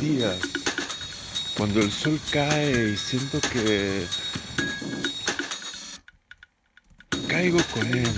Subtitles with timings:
[0.00, 0.38] días,
[1.56, 4.04] cuando el sol cae y siento que
[7.26, 8.10] caigo con él.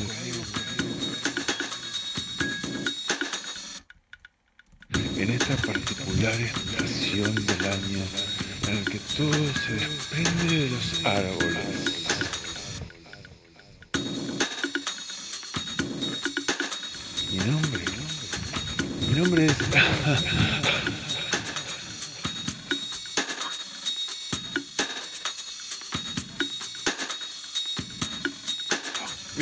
[5.17, 8.05] En esta particular estación del año
[8.69, 9.33] en el que todo
[9.67, 12.07] se desprende de los árboles.
[17.31, 17.85] Mi nombre,
[19.09, 19.57] mi nombre es...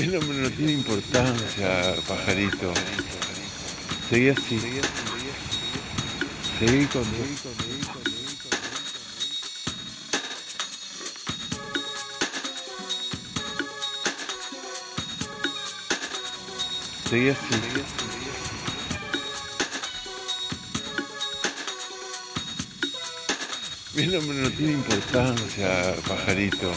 [0.06, 2.72] Nombre no tiene importancia, pajarito.
[4.08, 4.60] Seguí así.
[6.60, 7.02] Seguí con
[17.10, 17.54] Seguí así.
[23.94, 26.72] Mi nombre no tiene importancia, pajarito.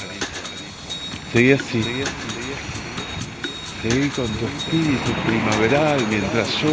[1.31, 1.83] Seguí así.
[3.81, 6.69] Seguí con tu espíritu primaveral mientras yo,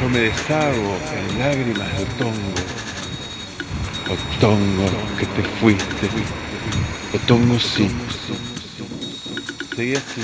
[0.00, 2.54] yo me deshago en lágrimas de otongo.
[4.10, 6.08] Otongo, que te fuiste.
[7.14, 7.88] Otongo sí.
[9.76, 10.22] Seguí así.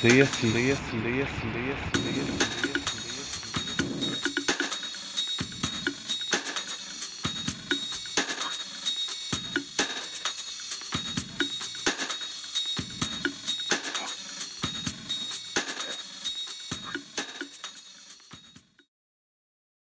[0.00, 2.59] Seguí así, seguí así, seguí así, seguí así, seguí así.